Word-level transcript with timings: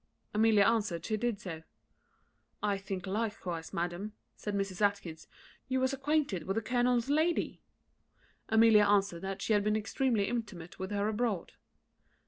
Amelia 0.33 0.63
answered, 0.63 1.05
she 1.05 1.15
did 1.15 1.39
so. 1.39 1.61
"I 2.63 2.79
think 2.79 3.05
likewise, 3.05 3.71
madam," 3.71 4.13
said 4.35 4.55
Mrs. 4.55 4.81
Atkinson, 4.81 5.29
"you 5.67 5.79
was 5.79 5.93
acquainted 5.93 6.47
with 6.47 6.55
the 6.55 6.61
colonel's 6.63 7.07
lady?" 7.07 7.61
Amelia 8.49 8.85
answered 8.87 9.21
that 9.21 9.43
she 9.43 9.53
had 9.53 9.63
been 9.63 9.75
extremely 9.75 10.27
intimate 10.27 10.79
with 10.79 10.89
her 10.89 11.07
abroad. 11.07 11.51